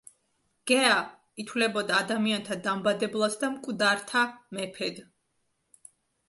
[0.69, 0.93] გეა
[1.43, 4.25] ითვლებოდა ადამიანთა დამბადებლად და მკვდართა
[4.59, 4.99] მეფედ.